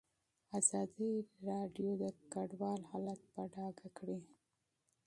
[0.59, 1.11] ازادي
[1.49, 2.03] راډیو د
[2.33, 4.19] کډوال حالت په ډاګه کړی.